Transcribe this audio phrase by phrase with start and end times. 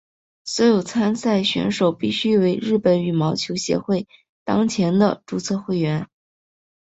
[0.45, 4.07] 所有参赛选手必须为日本羽毛球协会
[4.43, 6.07] 当前的注册会员。